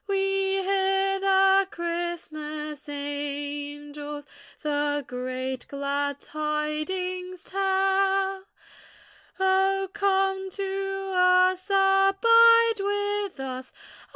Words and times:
We 0.07 0.63
hear 0.63 1.19
the 1.19 1.67
Christmas 1.69 2.89
angels 2.89 4.25
The 4.63 5.05
great 5.07 5.67
glad 5.67 6.19
tidings 6.19 7.43
tell; 7.43 8.45
Oh 9.39 9.89
come 9.93 10.49
to 10.49 11.13
us, 11.15 11.69
abide 11.69 12.79
with 12.79 13.39
us. 13.39 13.71